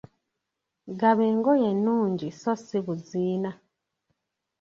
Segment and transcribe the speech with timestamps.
[0.99, 3.51] Gaba engoye ennungi sso si biziina.